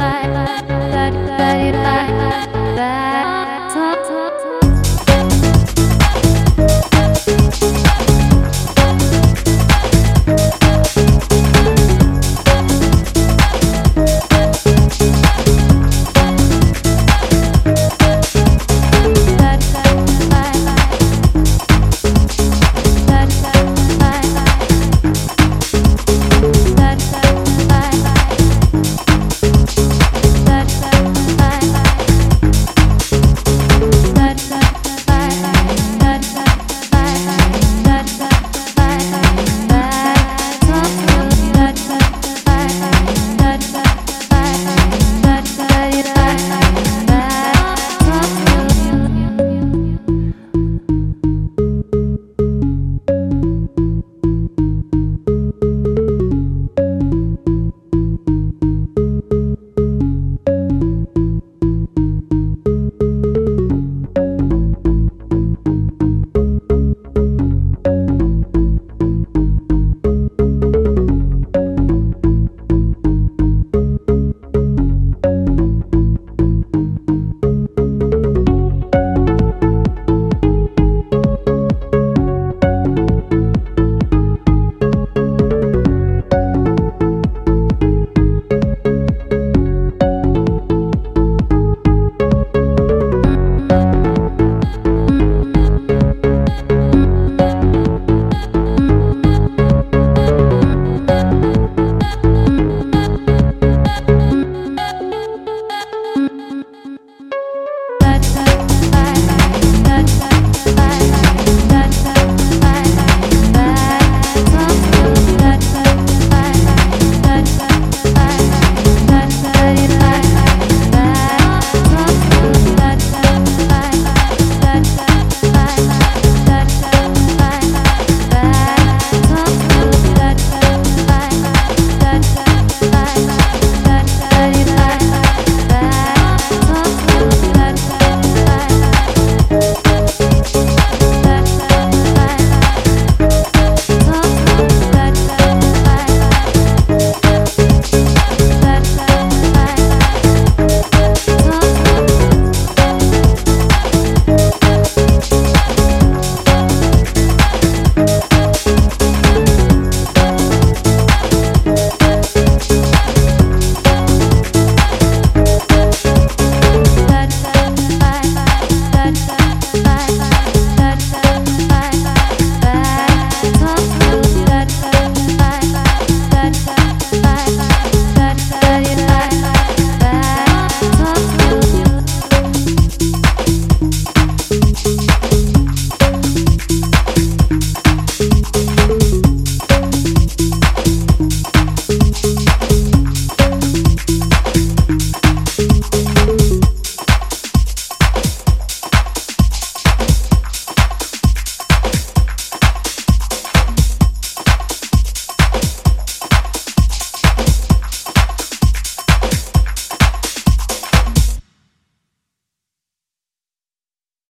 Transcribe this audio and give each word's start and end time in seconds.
Bye. 0.00 0.79